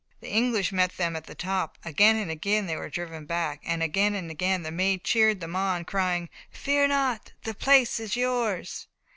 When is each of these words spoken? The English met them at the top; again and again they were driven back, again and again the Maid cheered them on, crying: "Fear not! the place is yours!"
The 0.19 0.31
English 0.31 0.71
met 0.71 0.97
them 0.97 1.15
at 1.15 1.25
the 1.27 1.35
top; 1.35 1.77
again 1.85 2.15
and 2.15 2.31
again 2.31 2.65
they 2.65 2.75
were 2.75 2.89
driven 2.89 3.27
back, 3.27 3.61
again 3.63 4.15
and 4.15 4.31
again 4.31 4.63
the 4.63 4.71
Maid 4.71 5.03
cheered 5.03 5.41
them 5.41 5.55
on, 5.55 5.85
crying: 5.85 6.27
"Fear 6.49 6.87
not! 6.87 7.33
the 7.43 7.53
place 7.53 7.99
is 7.99 8.15
yours!" 8.15 8.87